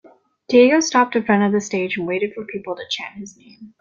Diego 0.47 0.79
stopped 0.79 1.15
in 1.15 1.23
front 1.23 1.43
of 1.43 1.51
the 1.51 1.61
stage 1.61 1.95
and 1.95 2.07
waited 2.07 2.33
for 2.33 2.43
people 2.45 2.75
to 2.75 2.81
chant 2.89 3.19
his 3.19 3.37
name. 3.37 3.69